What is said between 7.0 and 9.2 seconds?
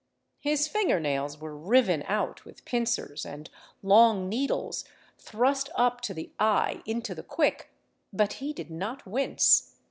the quick; but he did not